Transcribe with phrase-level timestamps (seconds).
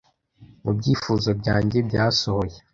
[0.63, 2.57] mu byifuzo byanjye byasohoye